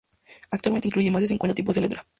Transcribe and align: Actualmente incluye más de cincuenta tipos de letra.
Actualmente 0.49 0.87
incluye 0.87 1.11
más 1.11 1.21
de 1.21 1.27
cincuenta 1.27 1.53
tipos 1.53 1.75
de 1.75 1.81
letra. 1.81 2.07